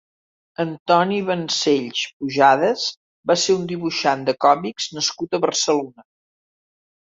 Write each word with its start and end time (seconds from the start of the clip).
Antoni 0.61 1.19
Bancells 1.27 2.01
Pujadas 2.23 2.87
va 3.33 3.37
ser 3.43 3.59
un 3.61 3.69
dibuixant 3.75 4.27
de 4.31 4.37
còmics 4.49 4.91
nascut 4.99 5.41
a 5.41 5.45
Barcelona. 5.49 6.11